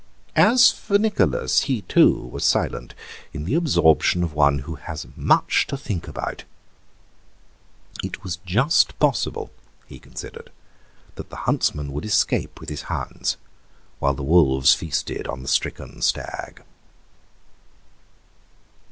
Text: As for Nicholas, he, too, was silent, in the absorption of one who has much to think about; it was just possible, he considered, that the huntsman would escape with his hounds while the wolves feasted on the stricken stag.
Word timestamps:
As 0.35 0.71
for 0.71 0.97
Nicholas, 0.97 1.61
he, 1.69 1.83
too, 1.83 2.11
was 2.21 2.43
silent, 2.43 2.95
in 3.33 3.45
the 3.45 3.53
absorption 3.53 4.23
of 4.23 4.33
one 4.33 4.57
who 4.65 4.73
has 4.73 5.05
much 5.15 5.67
to 5.67 5.77
think 5.77 6.07
about; 6.07 6.43
it 8.03 8.23
was 8.23 8.37
just 8.37 8.97
possible, 8.97 9.51
he 9.85 9.99
considered, 9.99 10.49
that 11.17 11.29
the 11.29 11.35
huntsman 11.45 11.93
would 11.93 12.03
escape 12.05 12.59
with 12.59 12.69
his 12.69 12.81
hounds 12.89 13.37
while 13.99 14.15
the 14.15 14.23
wolves 14.23 14.73
feasted 14.73 15.27
on 15.27 15.43
the 15.43 15.47
stricken 15.47 16.01
stag. 16.01 16.63